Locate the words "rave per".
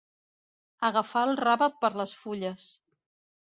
1.43-1.95